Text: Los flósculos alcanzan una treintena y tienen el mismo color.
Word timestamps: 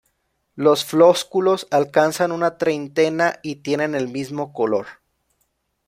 Los 0.55 0.83
flósculos 0.83 1.67
alcanzan 1.69 2.31
una 2.31 2.57
treintena 2.57 3.35
y 3.43 3.57
tienen 3.57 3.93
el 3.93 4.07
mismo 4.07 4.51
color. 4.51 4.87